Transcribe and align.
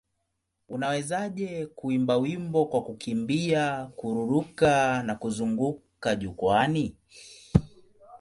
Unawezaje 0.69 1.65
kuimba 1.65 2.17
wimbo 2.17 2.65
kwa 2.65 2.83
kukimbia, 2.83 3.91
kururuka 3.95 5.03
na 5.03 5.15
kuzunguka 5.15 6.15
jukwaani? 6.15 6.95